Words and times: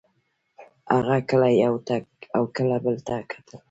هغه 0.93 1.17
کله 1.29 1.47
یو 1.63 1.75
ته 1.87 1.95
او 2.35 2.43
کله 2.55 2.75
بل 2.85 2.95
ته 3.07 3.15
کتل 3.31 3.59